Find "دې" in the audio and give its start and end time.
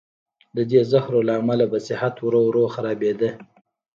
0.69-0.81